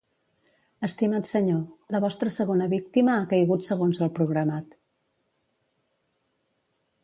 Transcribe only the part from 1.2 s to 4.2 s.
senyor, la vostra segona víctima ha caigut segons el